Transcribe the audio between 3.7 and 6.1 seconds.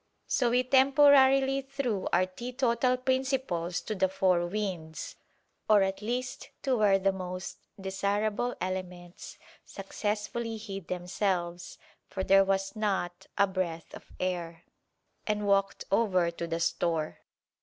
to the four winds (or at